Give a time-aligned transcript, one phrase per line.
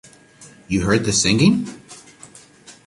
[0.67, 1.67] You heard the singing?